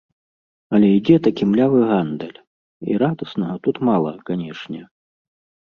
[0.77, 2.41] Але ідзе такі млявы гандаль
[2.95, 4.81] і радаснага тут мала, канешне.